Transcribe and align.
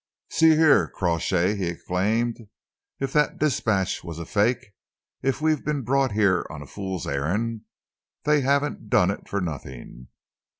"See 0.31 0.55
here, 0.55 0.87
Crawshay," 0.87 1.55
he 1.55 1.67
exclaimed, 1.67 2.47
"if 2.99 3.13
that 3.13 3.37
dispatch 3.37 4.03
was 4.03 4.17
a 4.17 4.25
fake, 4.25 4.71
if 5.21 5.41
we've 5.41 5.63
been 5.63 5.83
brought 5.83 6.13
here 6.13 6.43
on 6.49 6.63
a 6.63 6.65
fool's 6.65 7.05
errand, 7.05 7.65
they 8.23 8.41
haven't 8.41 8.89
done 8.89 9.11
it 9.11 9.29
for 9.29 9.39
nothing. 9.41 10.07